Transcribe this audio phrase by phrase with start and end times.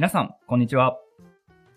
[0.00, 0.98] 皆さん、こんにちは。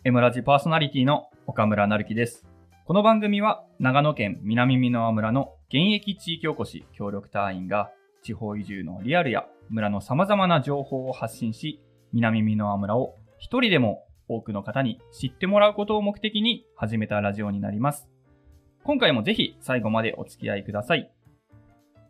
[0.06, 2.46] エムラジパーソナリティの岡村成樹です。
[2.86, 7.92] この番組は、長野県南美濃村の現役地域おこし協力隊員が、
[8.22, 11.82] 地方移住のリアルや村の様々な情報を発信し、
[12.14, 18.08] 南美濃村を一人でも多くの方に知ってもらうことを目的に始めたラジオになります。
[18.86, 21.12] 今回もぜひ最後までお付き合いください。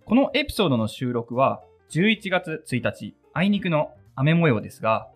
[0.05, 5.09] このエピソードの収録は11月1日、あいにくの雨模様ですが、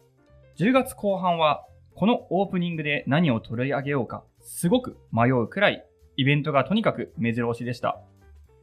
[0.59, 5.85] 10月後半はこのオープニングで何を取り上げようか、すごく迷うくらい
[6.15, 8.01] イベントがとにかく目白押しでした。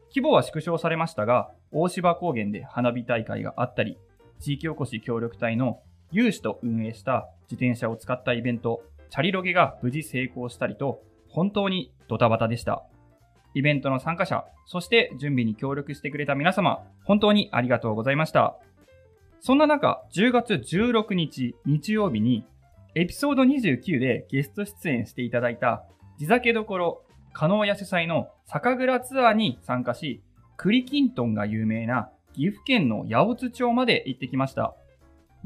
[0.09, 3.97] 規模は縮小されましたが、大芝高原で花火大会があったり、
[4.41, 12.85] 地域おこし協力隊の有志と運営した自転車を使ったイベント、チャリロゲが無事成功したりと、本当にドタバタでした。
[13.55, 18.59] イベントの参加者、そして準備に協力してくれた皆様、本当にありがとうございました。
[19.47, 22.47] そんな中、10月16日日曜日に、
[22.95, 25.85] エピソード29でゲスト出演していただいた、
[26.19, 30.23] 地酒どころ、加納屋主催の酒蔵ツアーに参加し、
[30.57, 34.75] 栗きんとんが有名な岐阜県の八百津町まで行ってきました。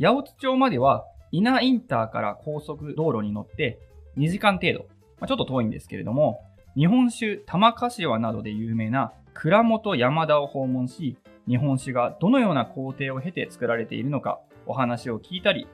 [0.01, 3.81] 八百津町までは、稲インターから高速道路に乗って
[4.17, 4.87] 2時間程度、
[5.19, 6.41] まあ、ちょっと遠いんですけれども、
[6.77, 11.17] 日本酒玉柏などで有名な蔵元山田を訪問し、
[11.49, 15.67] 日本酒がどのような工程を経て作られているのかお話を聞いたり、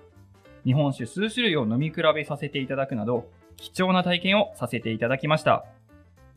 [0.64, 5.64] 日本酒数種類を飲み比べさせていただくなど、貴重な体験をさせていただきました。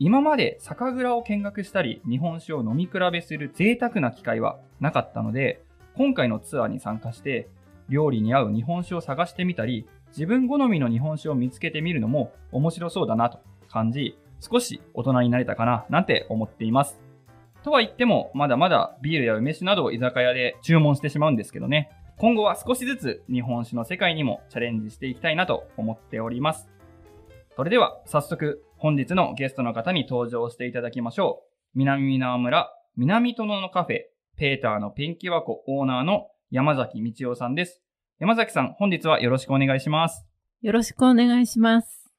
[0.00, 5.62] 今まで酒蔵を見学したり、日本酒を飲み比べする贅沢な機会はなかったので、
[5.96, 7.48] 今回のツアーに参加して、
[7.88, 13.38] 料理に合う日本酒を探してみたり、自分好みの日本酒を見つけてみるのも面白そうだなと
[13.70, 17.07] 感じ、少し大人になれたかななんて思っています。
[17.64, 21.90] とは言っても、まだまだビールや梅酒などを居酒屋で注文してしまうんですけどね。
[22.18, 26.68] 今後は少しずつ日本酒の世界にもチャレンジしていきたいなと思っております。
[27.56, 31.48] それでは早速本日のゲストの方に登場していただきましょう。
[31.74, 34.00] 南美縄村南殿のカフェ
[34.36, 37.82] ペーターのペンキ箱オーナーの山崎道夫さんです。
[38.18, 40.26] 山崎さん、本日はよろしくお願いします。
[40.62, 42.12] よろしくお願いします。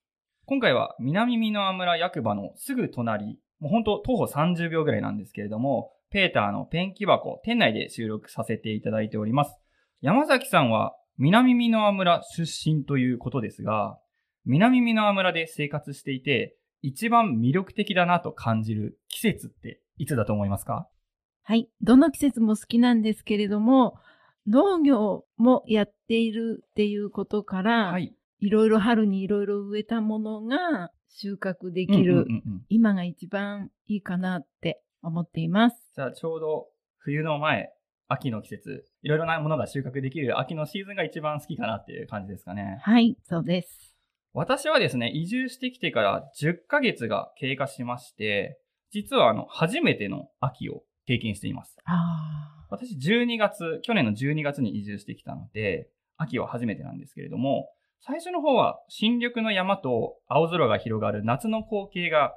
[0.45, 9.59] 今回は南美濃村役場のすぐ隣、もう本当徒歩30秒ぐらいなんですけれども、ペーターのペンキ箱店内で収録させていただいております。
[10.01, 13.99] 山崎さんは南美濃村出身ということですが、
[14.45, 20.87] 南美濃村で生活していて、一番魅力的だなと感じる季節っていつだと思いますか？
[21.43, 21.69] はい。
[21.81, 23.95] どの季節も好きなんですけれども、
[24.47, 28.15] 農業もやっているっていうことから、はい。
[28.39, 32.25] いろいろ春にいろいろ植えたものが収穫できる、
[32.69, 35.91] 今が一番いいかなって思っています。
[35.95, 37.71] じゃあちょうど冬の前、
[38.07, 42.79] 秋の季節、いろいろなものが収穫できる秋のシーズンが一番好きかなっていう感じですかね。
[42.81, 43.95] はい、そうです。
[44.33, 48.59] 私はですね、移住してきてから10ヶ月が経過しまして、
[48.91, 51.77] 実はあの、初めての秋を経験しています。
[51.85, 57.69] あ私12月、去年の12月に移住してきたので、秋は初めてなんですけれども、
[58.01, 62.33] 最初の方は新緑の山と青空が広がる夏の光景が、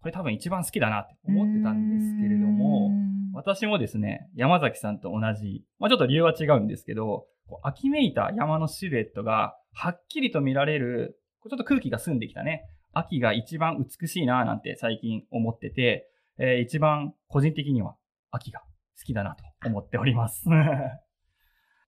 [0.00, 2.90] これ多分一番好きだなってー思ってたんですけれども
[3.34, 11.18] 私もですね、山崎さんと同じ、まあちょっと理由は違うんですけど、こう秋めいた山のシルエットがはっきりと見られる、
[11.48, 16.08] ちょっと空気が澄んできたね、秋が一番美しいなぁなんて最近思ってて、
[16.38, 17.96] えー一番個人的には
[18.30, 20.44] 秋が好きだなと思っております。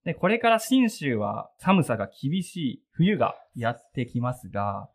[0.04, 4.91] で、これから新州は寒さが厳しい冬がやってきますが、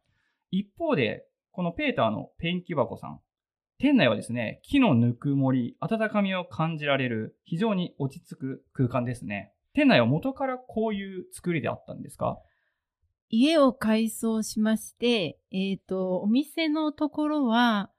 [0.52, 3.20] 一方で、このペーターのペンキ箱さん、
[3.80, 9.54] 店内はですね、木のぬくもり、温かみを感じられる、非常に落ち着く空間ですね。
[9.74, 12.38] 店内は元からこういう作りであったんですか？
[13.30, 17.92] 家を改装しまして、えっ、と、お店のところは、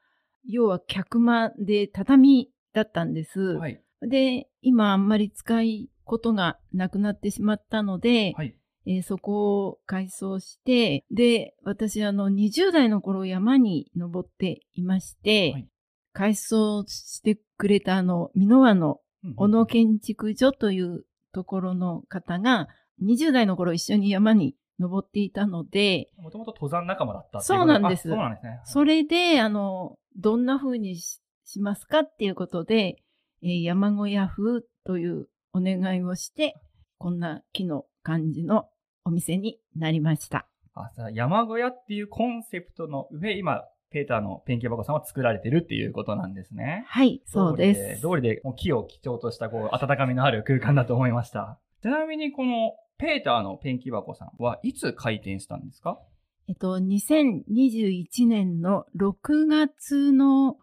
[0.45, 3.41] 要は客間で畳だったんです。
[3.41, 3.81] はい。
[4.03, 8.57] で、今あんまり使いことがなくなってしまったので、はい。
[8.87, 15.69] えーそこを改装して、で、私あの20代の頃山に登っていまして、はい
[16.13, 18.99] 改装してくれたあの、美濃和の
[19.37, 22.67] 小野建築所というところの方が、
[23.01, 28.61] 20代の頃一緒に山に登っていたので、もともと登山仲間だったそうなんですあそうなんですね。
[28.65, 32.97] それで、あの、どんな風にししますかっていうことで、
[33.43, 36.55] えー山小屋風というお願いをして、
[36.99, 38.69] こんな木の感じの
[39.05, 40.47] お店になりました。
[40.75, 46.85] あ、山小屋っていうコンセプトの上、今、ペーターのペンキ箱さんは作られてるっていうことなんですね。
[46.87, 47.81] はい、そうです。
[47.81, 51.59] 通りで、通りでもう木を基調としたこう、温かみのある空間だと思いました。
[51.83, 55.99] ちなみにこのペーターのペンキ箱さんはいつ開店したんですか？
[56.47, 60.59] えっと、2021年の6月の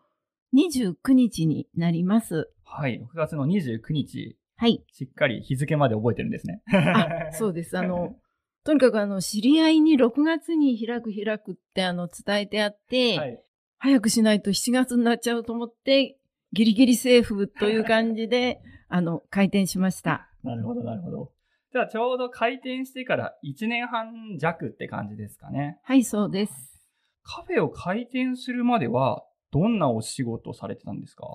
[0.55, 2.49] 29日になります。
[2.63, 4.83] はい、6月の29日、はい。
[4.91, 6.61] しっかり日付まで覚えてるんですね。
[6.67, 7.77] あ、そうです。
[7.77, 8.15] あの、
[8.63, 13.39] とにかくあの、知り合いに6月に開く開くってあの、伝えてあって、はい。
[13.77, 16.17] 早くしないと7月になっちゃうと思って、
[16.53, 18.59] ギリギリセーフという感じで、
[18.89, 20.29] あの、開店しました。
[20.43, 21.31] なるほど、なるほど。
[21.71, 25.79] じゃあちょうど開店してから1年半弱って感じですかね。
[25.83, 26.53] はい、そうです。
[27.21, 31.25] カフェを開店するまでは、どんなお仕事をされてたんですか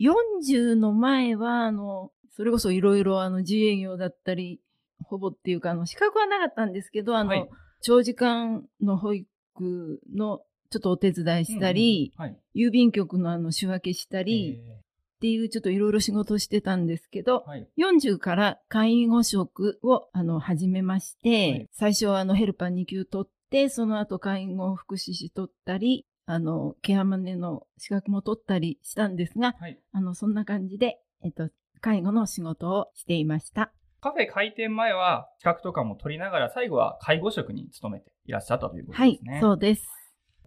[0.00, 4.60] ？40の前は、あの、それこそいろいろあの、自営業だったり、
[5.04, 7.48] ほぼっていうか、あの、資格はなかったんですけど、あの、はい
[7.86, 10.40] 長時間の保育の
[10.70, 12.36] ちょっとお手伝いしたり、はい。
[12.56, 17.68] 郵便局のあの、仕分けしたり、えっていうちょっといろいろ仕事をしてたんですけどー、はい。
[17.78, 29.78] 40から介護職をあの始めまして、はい最初はあのヘルパー2級取って、その後介護福祉士取ったり、あの、ケアマネの資格も取ったりしたんですが、はい。
[29.92, 31.50] あの、そんな感じで、えっと、
[31.84, 33.70] 介護の仕事をしていました。
[34.00, 39.86] カフェ開店前は資格とかも取りながら、最後は介護職に勤めていらっしゃったということはいですね。、そうです。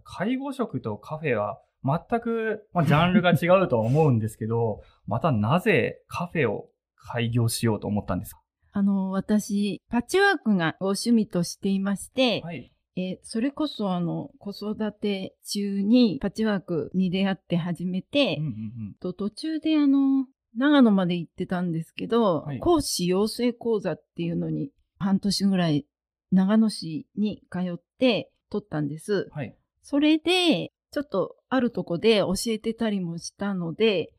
[0.04, 8.42] 介護職とカフェは全く、まあ、ジャンルが違うとは思うんですけど、 またなぜカフェを開業しようと思ったんですか？
[8.72, 12.74] あの、私、パッチワークがご趣味としていまして、はい。
[12.96, 18.54] えーそれこそあの、子育て中にパッチワークに出会って始めて、うんうんう
[18.90, 18.96] ん。
[19.00, 20.26] と途中であの、
[20.58, 25.86] 長野まで行ってたんですけど、はい講師養成講座っていうのに半年ぐらい
[26.32, 29.30] 長野市に通って取ったんです。
[29.32, 29.56] はい。
[29.82, 34.14] それで、ちょっとあるとこで教えてたりもしたので、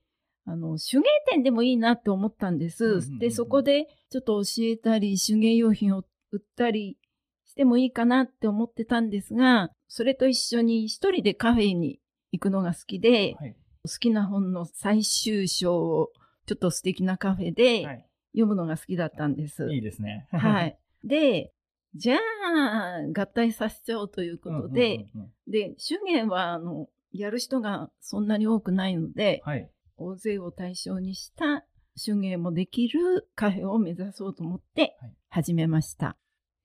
[0.45, 3.19] あの、手芸店でもいいなって思ったんです。
[3.19, 6.97] で、そこでちょっと教えたり、手芸用品を売ったり
[7.45, 12.01] してもいいかなって思ってたんですが、それと一緒に一人でカフェに
[12.33, 13.57] 行くのが好きで、はい。
[13.85, 16.11] 好きな本の最終章を
[16.49, 18.05] ちょっと素敵なカフェではい。
[18.33, 19.69] 読むのが好きだったんです。
[19.73, 20.29] いいですね。
[20.31, 20.67] は。
[20.67, 20.79] い。
[21.03, 21.53] で、
[21.95, 29.71] じゃあ、合体させちゃおうということで、うんうんうんうんで、手芸は、あの、やる人がそんなに多くないので、はい。
[29.97, 31.65] 大勢を対象にした
[32.03, 36.17] 手芸もできるカフェを目指そうと思ってはい始めました。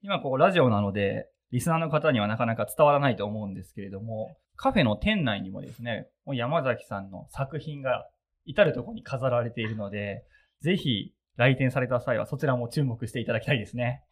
[0.01, 8.07] 今こうラジオなので、リスナーの方にはなかなか伝わらないと思うんですけれども、カフェの店内にもですね、もう山崎さんの作品が
[8.45, 10.23] 至るところに飾られているので、
[10.61, 14.03] ぜひ来店された際はそちらも注目していただきたいですね。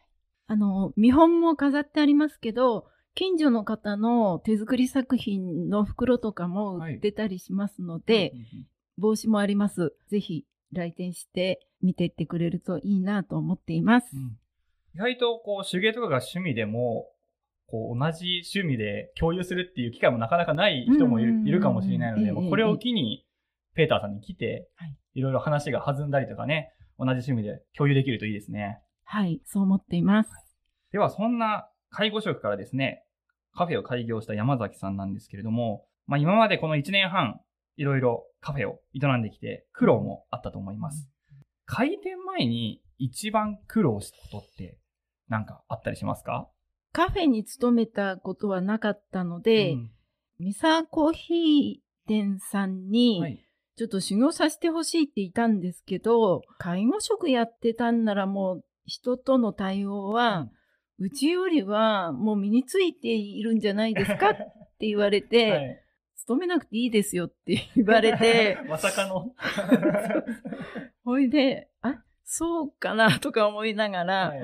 [0.48, 8.34] あの、見本も飾ってありますけど、近所の方の手作り作品の袋とかも売ってたりしますので、
[8.98, 9.94] 帽子もあります。
[10.10, 14.16] ぜひ来店して見てってくれるといいなと思っています。
[14.16, 14.38] うん
[14.94, 17.08] 意外とこう手芸とかが趣味でも、
[17.68, 23.26] こう同じ趣味で共有するっていう機会もなかなかない人もいる,、かもしれないので、これを機に
[23.76, 28.80] ペーターさんに来て、はいいろいろ話が弾んだりとかね、同じ趣味で共有できるといいですね。
[29.04, 30.30] はい、そう思っています。
[30.94, 33.04] では、そんな介護職からですね、
[33.54, 37.42] カフェを開業した山崎さんなんですけれども、まあ今までこの1年半、
[37.76, 41.10] いろいろカフェを営んできて苦労もあったと思います。
[41.66, 44.78] 開店前に一番苦労したことって
[45.28, 46.48] なんかあったりしますか？
[46.94, 49.92] カフェに勤めたことはなかったので、うん
[50.40, 53.46] ミサコーヒー店さんに、はい。
[53.82, 60.52] ちょっと修行させてほしいって言ったんですけど、介護職やってたんならもう人との対応は、
[61.00, 64.30] うちよりはもう身についているんじゃないですか？
[64.30, 64.36] っ
[64.78, 65.84] て言われて、はい。
[66.16, 69.34] 勤めなくていいですよって言われて、 まさかの。
[71.04, 74.42] ほいで、あ、そうかなとか思いながら、はい。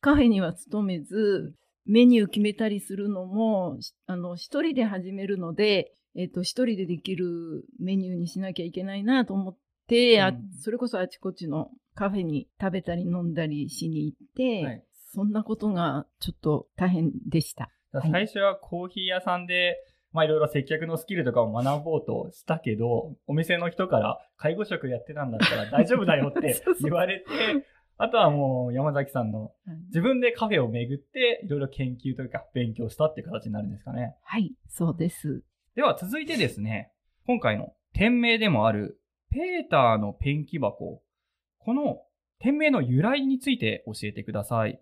[0.00, 1.54] カフェには勤めず、
[1.86, 17.68] メニュー決めたりするのも、しあの、一人で始めるので、えっ、と、一人でできるメニューにしなきゃいけないなと思って、あうんそれこそあちこちのカフェに食べたり飲んだりしに行って、はいそんなことがちょっと大変でした。
[17.92, 19.76] はい最初はコーヒー屋さんで、
[20.12, 27.26] まあいろいろ接客のスキルとかを学ぼうとしたけど、お店の人から介護職やってたんだったら 大丈夫だよって言われて、
[27.96, 34.14] あとはもう山崎さんのはい自分でカフェを巡っていろいろ研究とか勉強したっていう形になるんですかね。
[34.22, 35.42] はい、そうです。
[35.80, 36.92] では続いてですね、
[37.26, 41.00] 今回の店名でもあるペーターのペンキ箱。
[41.58, 42.02] この
[42.38, 44.78] 店名の由来について教えてください。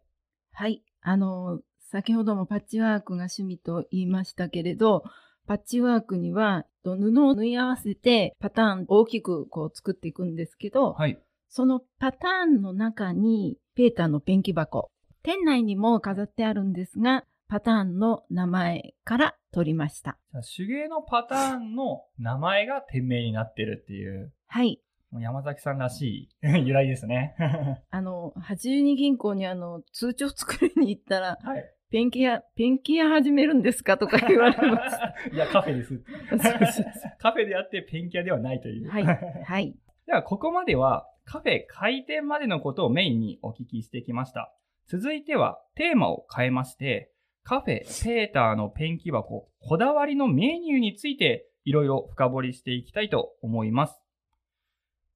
[0.53, 0.83] はい。
[1.01, 1.61] あの、
[1.93, 5.05] 先ほどもパッチワークが趣味と言いましたけれど、
[5.47, 11.17] パッチワークにはと布を縫い合わせてパターン大きくこう作っていくんですけど、はい。
[11.49, 14.91] そのパターンの中にペーターのペンキ箱
[15.23, 20.19] 店内にも飾ってあるんですが、パターンの名前から取りました。
[20.57, 24.83] 手芸のパターンの名前が店名になってるっていう、はい。
[25.19, 26.29] 山崎さんらしい
[26.67, 27.35] 由来ですね。
[27.89, 31.65] あの、八十二銀行にあの、通帳作りに行ったら、はい。
[31.91, 35.15] ペンキ屋、ペンキ屋始めるんですかとか言われました。
[35.33, 36.05] いや、カフェです。
[37.19, 38.91] カフェであってペンキ屋ではないという。
[38.91, 39.05] はい。
[39.05, 39.75] はい。
[40.05, 44.55] では、ここまではカフェ開店までのことをメインにお聞きしてきました。
[44.87, 47.11] 続いてはテーマを変えまして、
[47.49, 53.99] カフェペーターのペンキ箱、こだわりのメニューについていろいろ深掘りしていきたいと思います。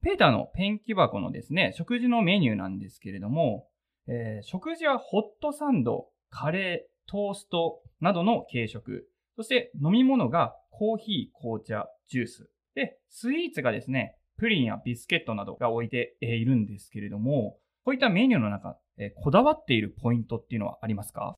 [0.02, 3.68] ペーターのペンキ箱のですね、食事のメニューなんですけれども、
[4.08, 9.06] えー食事はホットサンド、カレー、トーストなどの軽食。
[9.36, 12.50] そして飲み物がコーヒー、紅茶、ジュース。
[12.74, 21.36] で、スイーツがですね、プリンやビスケットなどが置いているんですけれども、こういったメニューの中、えーこだわっているポイントっていうのはありますか？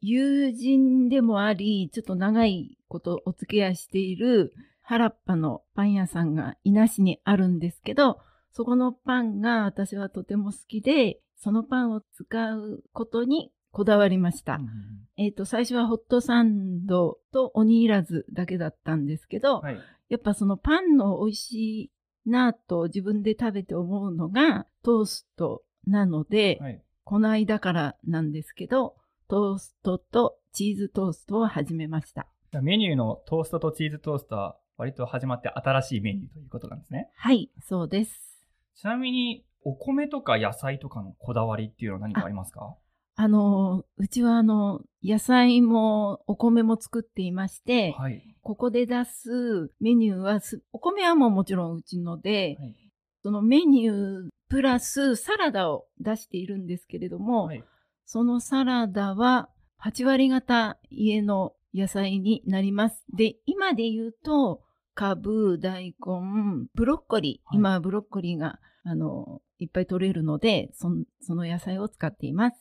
[0.00, 8.20] 友人でもあり、ちょっと長いことお付き合いしている原っぱのパン屋さんが伊那市にあるんですけど、
[8.52, 14.60] そこのパンが私はとても好きで、そのパンを使うことにこだわりました。
[15.16, 19.78] えっ、と、最初はホットサンドとオニーラズだけだったんですけど、はい。
[20.08, 21.52] やっぱそのパンの美味し
[22.26, 26.82] いなと自分で食べて思うのがトーストなので、はい。
[27.04, 28.96] この間からなんですけど、
[29.28, 32.28] トーストとチーズトーストを始めました。
[32.62, 37.10] メニューのトーストとチーズトーストは割と始まって新しいメニューということなんですね。
[37.16, 38.46] はい、そうです。
[38.76, 42.76] ちなみに、お米とか野菜とかのこだわりっていうのは何かありますか？
[43.16, 48.22] あの、うちはあの、野菜もお米も作っていまして、はい。
[48.42, 52.76] ここで出すメニューはす、お米はもうもちろんうちので、はい。
[53.24, 57.64] そのメニュープラスサラダを出しているんですけれども、はい。
[58.06, 59.48] そのサラダは
[59.84, 63.04] 8割方家の野菜になります。
[63.12, 64.62] で、今で言うと、
[64.94, 67.48] カブ、大根、ブロッコリー。
[67.48, 72.56] はい今はブロッコリーが、あの、いっぱい取れるので、そんその野菜を使っています。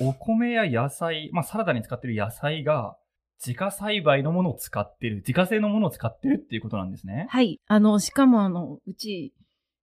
[0.00, 2.96] お米や野菜、まあサラダに使ってる野菜が
[3.44, 7.26] 自家栽培のものを使ってる、自家製のものを使ってるっていうことなんですね。
[7.28, 7.60] はい。
[7.66, 9.34] あの、しかもあの、うち、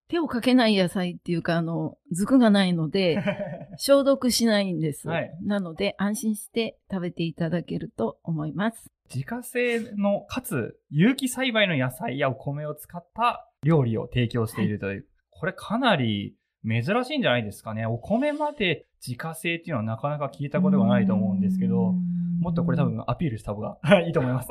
[0.08, 3.24] 手をかけない野菜っていうか、あの、図がないので、
[3.78, 5.08] 消毒しないんです。
[5.08, 8.92] はいなので、安心して食べていただけると思います。
[9.14, 16.36] 自家製の、かつ有機栽培の野菜やお米を使った料理を提供しているという、これかなり
[16.66, 17.86] 珍しいんじゃないですかね。
[17.86, 21.94] お米まで自家製っていうのはなかなか聞いたことがないと思うんですけど、
[22.40, 24.50] もっとこれ多分アピールした方が いいと思います。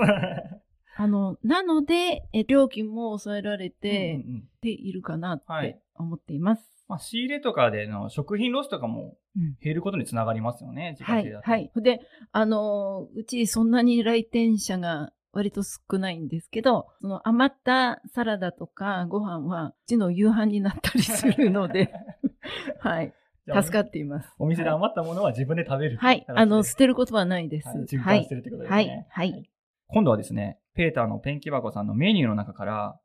[0.97, 6.65] あの、なので、え料金も抑えられうんてうんうんているかなっはいて思っています。
[6.87, 11.33] まあ、仕入れとかでの食品ロスとかもうん減ることにつながりますよね、自はい。
[11.33, 11.71] はい。
[11.77, 12.01] で、
[12.33, 21.93] あの、うちそんなに来店者が割と少ないんですけど、その余ったサラダとかご飯は、うちの夕飯になったりするので、
[22.81, 23.13] はい。
[23.47, 24.29] 助かっています。
[24.39, 25.99] お店で余ったものは自分で食べる。
[25.99, 26.25] はい。
[26.29, 27.69] あの、捨てることはないです。
[27.69, 28.35] はい、循はい環して。
[28.37, 29.07] るってことですはね。
[29.11, 29.13] い。
[29.13, 29.51] はい。
[29.89, 33.01] 今度はですね、ペーターのペンキ箱さんのメニューの中から、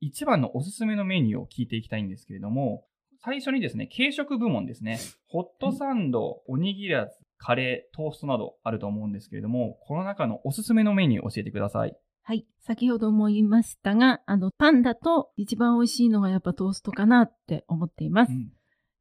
[0.00, 2.84] 一番のおすすめのメニューを聞いていきたいんですけれども、
[3.24, 4.98] 最初にですね、軽食部門ですね、
[5.28, 11.96] ホットサンド、おにぎらず、カレー、トーストなどあると思うんですけれども、この中のおすすめのメニュー教えてください。
[12.24, 12.46] はい。
[12.60, 18.32] 先ほども言いましたが、あの、パンだと一番美味しいのがやっぱトーストかなって思っています。
[18.32, 18.52] うん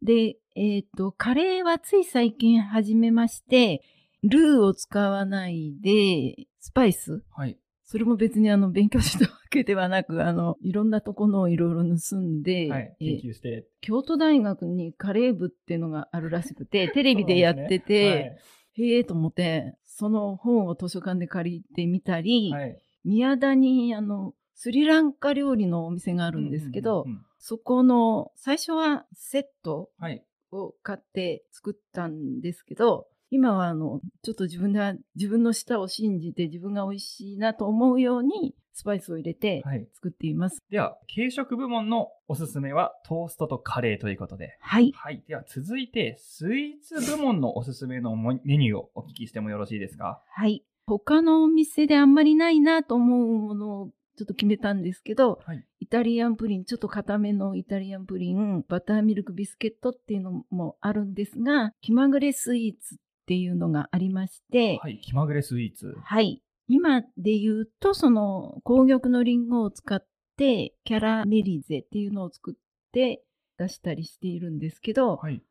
[0.04, 3.84] で、えっ、と、カレーはつい最近始めまして、
[4.24, 7.60] ルーを使わないで、スパイスはい。
[7.92, 12.96] それも別にあの、勉強したわけではなく、あの、いろんなとこのをいろいろ盗んで、はい。
[13.02, 13.68] え研究して。
[13.82, 18.38] 京都大学にカレー部っていうのがあるらしくて、 テレビでやってて、
[18.72, 22.62] へえと思って、その本を図書館で借りてみたり、はい。
[22.62, 22.82] はい。
[23.04, 27.06] 宮田にあの、スリランカ料理のお店がああるんですけど、
[27.40, 30.24] そこの、最初はセットはい。
[30.54, 39.88] を買って作ったんですけど、今はあの、ちょっと自分では、自分の舌を信じて自分が美味しいなと思うようにスパイスを入れてはい。
[39.94, 40.62] 作っています。
[40.70, 44.58] では、軽食部門のおすすめはトーストとカレーということで。
[44.60, 44.92] はい。
[44.94, 45.24] はい。
[45.28, 50.22] では続いて、スイーツ部門のおすすめのもメニューをお聞きしてもよろしいですか？
[50.30, 50.66] はい。
[50.86, 55.66] 他のお店であんまりないなと思うものをちょっと決めたんですけど、はい。
[55.80, 62.98] イタリアンプリン、ちょっと固めのイタリアンプリン、バターミルクビスケットっていうのもあるんですが、気まぐれスイーツっ
[63.32, 65.00] ていうのがありまして、はい。
[65.02, 65.96] 気まぐれスイーツ。
[66.04, 66.44] はい。
[66.68, 72.56] 今で言うと、その、紅玉のリンゴを使って、キャラメリゼっていうのを作っ
[72.92, 73.24] て
[73.58, 75.42] 出したりしているんですけど、はい。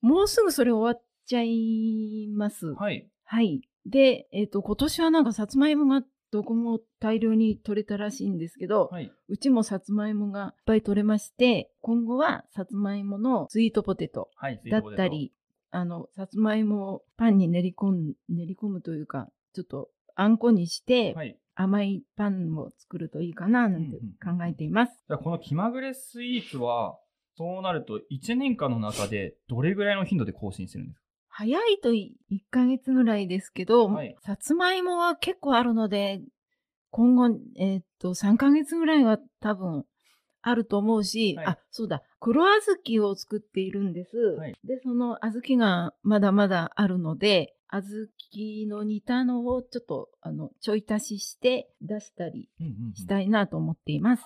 [0.00, 2.68] もうすぐそれ終わっちゃいます。
[2.68, 3.06] はい。
[3.24, 3.60] はい。
[3.84, 9.12] で、えっ、と、今年はなんかさつまいもがどこも大量に取れたらしいんですけど、はい。
[9.28, 14.58] うちもさつまいもがいっぱい取れまして、今後はさつまいものスイートポテトはい。
[14.70, 15.34] だったり、
[15.70, 21.38] あの、さつまいもをパンに練り込む、練り込むというか、ちょっとあんこにして、はい。
[21.58, 24.92] 甘いパンを作るといいかななんて考えています。
[25.08, 26.98] じゃあこの気まぐれスイーツは、
[27.38, 31.04] そうなると1年間の中でどれぐらいの頻度で更新するんですか？
[31.28, 32.10] 早いと1
[32.50, 36.20] ヶ月ぐらいですけど、はいさつまいもは結構あるので、
[36.90, 39.86] 今後、えーっと、3ヶ月ぐらいは多分
[40.48, 44.16] あると思うし、はいあ、そうだ、黒小豆を作っているんです。
[44.16, 54.24] はいで、その小豆がまだまだあるので、小豆の煮たのをちょっと、あの、ちょい足しして出したりうんうんうんしたいなと思っています。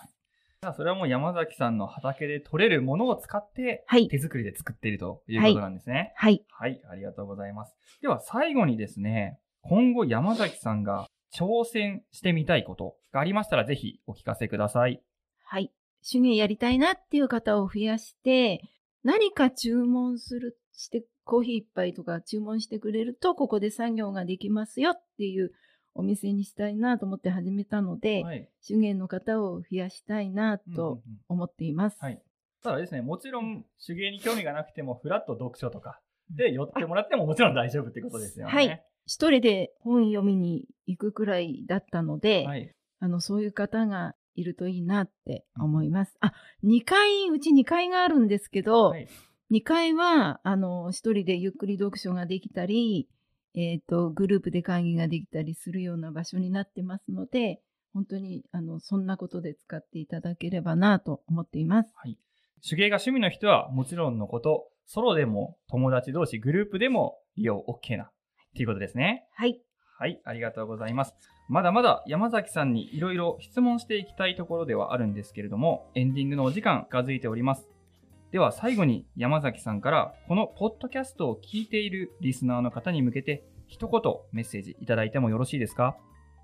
[0.63, 4.09] じゃあそれはもう山崎さんの畑で採れるものを使ってはい。
[4.09, 6.13] 手作りで作っているということなんですね。
[6.17, 6.45] はい。
[6.51, 7.75] はい、ありがとうございます。
[8.03, 15.03] では最後にですね、今後山崎さんが挑戦してみたいことがありましたらぜひお聞かせください。
[15.45, 15.73] はい。
[16.09, 18.63] 手芸やりたいなっていう方を増やして、
[19.03, 25.53] 何か注文する、して、コーヒー一杯とか注文してくれると、ここで作業ができますよっていう
[25.95, 28.49] お店にしたいなと思って始めたので、はい。
[28.67, 31.99] 手芸の方を増やしたいなうんうんとうん思っています。
[32.01, 32.23] はい。
[32.63, 38.53] ただですね、もちろん手芸に興味がなくても、フラット読書とかで寄ってもらってももちろん大丈夫ってことですよね。
[38.53, 42.73] はい一人で本読みに行くくらいだったので、はい。
[43.01, 46.17] あの、そういう方がいるといいなって思います。
[46.21, 46.33] あ、
[46.65, 49.09] 2階、うち2階があるんですけど、はい。
[49.51, 53.09] 2階は、あの、一人でゆっくり読書ができたり、
[53.55, 57.61] えっ、と、グループで会議ができたりするような場所になってますので、
[57.93, 61.91] 本当に、あの、そんなことで使っていただければなと思っています。
[61.97, 62.17] はい。
[62.69, 68.09] 手芸が趣味の人はもちろんのこと、ソロでも友達同士、グループでも利用 OK な、っ
[68.55, 69.27] ていうことですね。
[69.35, 69.61] はい。
[70.01, 71.15] はい、ありがとうございます。
[71.47, 77.69] まだまだ山崎さんにいろいろ質問していきたいところではあるんですけれども、エンディングのお時間近づいております。
[78.33, 84.01] では最後に山崎さんから、このポッドキャストを聞いているリスナーの方に向けて、一言
[84.33, 85.99] メッセージいただいてもよろしいですか？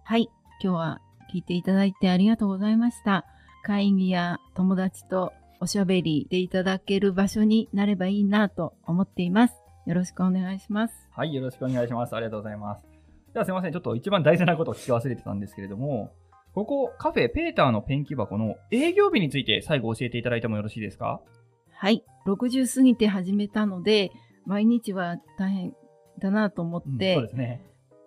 [0.04, 0.28] はい。
[0.62, 1.00] 今日は
[1.32, 3.24] 聞いていただいてありがとうございました。
[3.62, 9.54] 会議や友達とおしゃべりでいただける場所になればいいなと思っています。
[9.86, 10.94] よろしくお願いします。
[11.12, 12.14] はい、よろしくお願いします。
[12.14, 12.95] ありがとうございます。
[13.36, 16.14] ではすいません、ちょっと一番大事なことを聞き忘れてたんですけれども、
[16.54, 21.20] ここカフェペーターのペンキ箱の営業日について最後教えていただいてもよろしいですか？
[21.70, 22.02] はい。
[22.26, 24.10] 60過ぎて始めたので、
[24.46, 25.74] 毎日は大変
[26.18, 27.60] だなと思って、そうですね。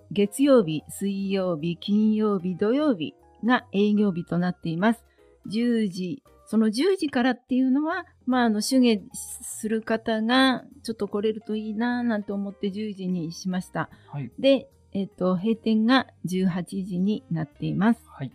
[0.10, 3.14] 月曜日、水曜日、金曜日、土曜日
[3.46, 5.06] が営業日となっています。
[5.54, 13.92] 10時、その10時からっていうのは、まあ、あの、手芸する方がちょっと来れるといいななんて思って10時にしました。
[14.08, 14.32] はい。
[14.40, 18.02] で、えっ、と、閉店が18時になっています。
[18.08, 18.32] はい。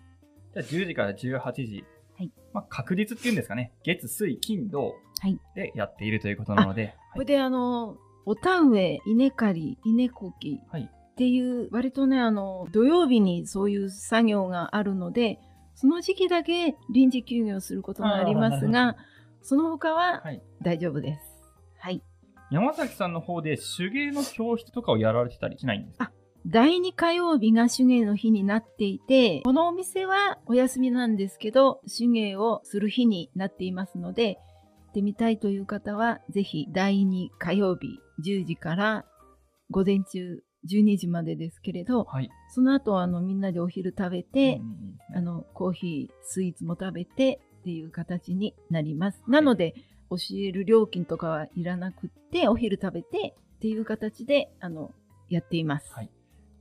[0.55, 1.85] じゃあ10時から18時。
[2.17, 2.31] はい。
[2.53, 3.73] まあ、確実っていうんですかね。
[3.85, 6.95] 月、水、金、土はいでやっているということなので。
[7.13, 10.89] これで、あの、お田植え、稲刈り、稲こきはい。
[10.91, 15.39] っていう、割とね、あの、土曜日にそういう作業があるので、
[15.75, 18.97] その時期だけ臨時休業することがありますが、
[19.43, 20.43] その他ははい。
[20.63, 21.21] 大丈夫です。
[21.79, 22.03] はい。
[22.51, 26.13] 山崎さんの方で手芸の教室とかをやられてたりしないんですか？
[26.47, 39.07] 第2火曜日が手芸の日になっていて、このお店はお休みなんですけど、手芸をする日になっていますので、行ってみたいという方は、ぜひ第2火曜日10時から
[39.71, 42.29] 午前中12時までですけれど、はい。
[42.55, 44.61] その後あのみんなでお昼食べて、
[45.17, 49.23] あのコーヒー、スイーツも食べてっていう形になります。
[49.27, 49.75] なので、
[50.11, 54.93] 教える料金とかはいらなくって、お昼食べてっていう形であの
[55.31, 55.91] やっています。
[55.95, 56.11] はい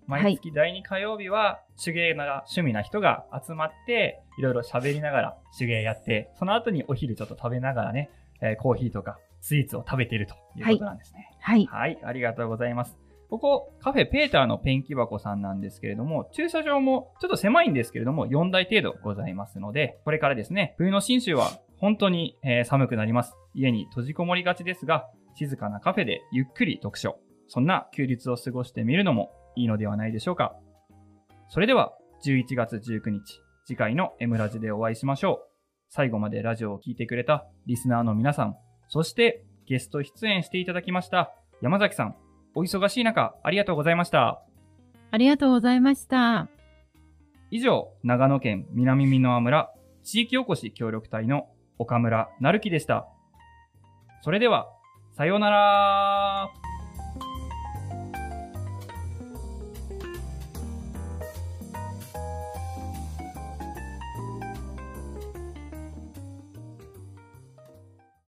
[0.08, 8.10] 毎月第2火曜日は手芸が趣味な人が集まって、いろいろ喋りながら手芸やって、その後にお昼ちょっと食べながらね、
[8.42, 11.30] えーコーヒーとかスイーツを食べているということなんですね。
[11.40, 11.66] はい。
[11.66, 12.98] はい、ありがとうございます。
[13.30, 23.34] ここ、カフェペーターのペンキ箱さんなんですけれども、駐車場もちょっと狭いんですけれども、4台程度ございますので、これからですね、冬の新州は本当に、えー寒くなります。
[23.56, 30.56] 家に閉じこもりがちですが、静かなカフェでゆっくり読書、そんな休日を過ごしてみるのもいいのではないでしょうか。
[31.50, 31.94] それでは、
[32.26, 35.54] 11月19日、次回の M ラジでお会いしましょう。
[35.90, 38.56] 最後までラジオを聴いてくれたリスナーの皆さん、
[38.88, 42.16] そしてゲスト出演していただきました山崎さん、
[42.56, 44.44] お忙しい中、ありがとうございました。
[45.12, 46.50] ありがとうございました。
[47.52, 53.08] 以上、長野県南美濃村地域おこし協力隊の岡村成樹でした。
[54.22, 54.68] それでは、
[55.16, 56.50] さようなら